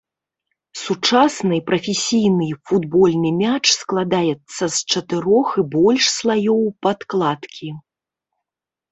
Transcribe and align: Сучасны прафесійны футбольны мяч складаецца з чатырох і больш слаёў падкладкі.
Сучасны 0.83 1.57
прафесійны 1.67 2.47
футбольны 2.71 3.31
мяч 3.41 3.61
складаецца 3.79 4.63
з 4.77 4.95
чатырох 4.95 5.47
і 5.63 5.65
больш 5.75 6.03
слаёў 6.19 6.63
падкладкі. 6.87 7.69